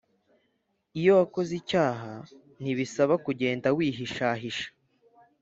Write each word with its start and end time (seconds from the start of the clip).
Iyo 0.99 1.11
uwakoze 1.15 1.51
icyaha 1.61 2.11
ntibisaba 2.61 3.13
kugenda 3.25 3.67
wihishahisha 3.77 4.67